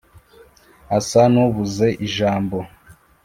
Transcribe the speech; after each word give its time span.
asa 0.97 1.21
n’ubuze 1.33 1.87
ijambo 2.07 2.57